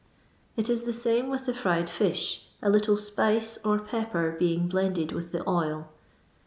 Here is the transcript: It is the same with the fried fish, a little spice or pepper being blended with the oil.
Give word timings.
It 0.57 0.67
is 0.67 0.81
the 0.85 0.93
same 0.93 1.29
with 1.29 1.45
the 1.45 1.53
fried 1.53 1.87
fish, 1.87 2.47
a 2.63 2.71
little 2.71 2.97
spice 2.97 3.63
or 3.63 3.77
pepper 3.77 4.31
being 4.31 4.67
blended 4.67 5.11
with 5.11 5.31
the 5.31 5.47
oil. 5.47 5.89